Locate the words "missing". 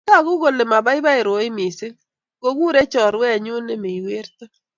1.57-1.95